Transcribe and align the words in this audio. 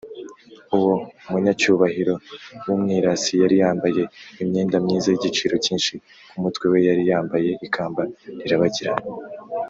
uwo 0.77 0.93
munyacyubahiro 1.29 2.13
w’umwirasi 2.65 3.33
yari 3.41 3.55
yambaye 3.63 4.03
imyenda 4.41 4.75
myiza 4.85 5.07
y’igiciro 5.09 5.55
cyinshi 5.65 5.93
ku 6.29 6.35
mutwe 6.43 6.65
we 6.71 6.79
yari 6.87 7.03
yambaye 7.11 7.49
ikamba 7.67 8.01
rirabagirana 8.41 9.07